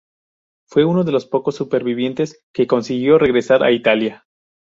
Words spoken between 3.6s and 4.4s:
a Italia.